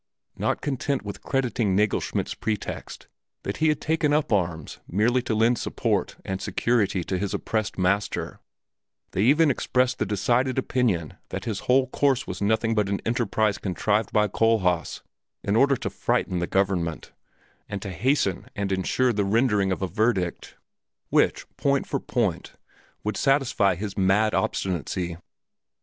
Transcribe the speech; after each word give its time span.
Not 0.35 0.61
content 0.63 1.03
with 1.03 1.21
crediting 1.21 1.75
Nagelschmidt's 1.77 2.33
pretext 2.33 3.05
that 3.43 3.57
he 3.57 3.67
had 3.67 3.79
taken 3.79 4.13
up 4.13 4.33
arms 4.33 4.79
merely 4.87 5.21
to 5.21 5.35
lend 5.35 5.59
support 5.59 6.15
and 6.25 6.41
security 6.41 7.03
to 7.03 7.19
his 7.19 7.35
oppressed 7.35 7.77
master, 7.77 8.39
they 9.11 9.21
even 9.21 9.51
expressed 9.51 9.99
the 9.99 10.07
decided 10.07 10.57
opinion 10.57 11.17
that 11.29 11.45
his 11.45 11.59
whole 11.69 11.85
course 11.85 12.25
was 12.25 12.41
nothing 12.41 12.73
but 12.73 12.89
an 12.89 12.99
enterprise 13.05 13.59
contrived 13.59 14.11
by 14.11 14.27
Kohlhaas 14.27 15.03
in 15.43 15.55
order 15.55 15.75
to 15.75 15.89
frighten 15.91 16.39
the 16.39 16.47
government, 16.47 17.11
and 17.69 17.79
to 17.83 17.91
hasten 17.91 18.47
and 18.55 18.71
insure 18.71 19.13
the 19.13 19.23
rendering 19.23 19.71
of 19.71 19.83
a 19.83 19.87
verdict, 19.87 20.55
which, 21.09 21.45
point 21.57 21.85
for 21.85 21.99
point, 21.99 22.53
should 23.05 23.17
satisfy 23.17 23.75
his 23.75 23.95
mad 23.95 24.33
obstinacy. 24.33 25.17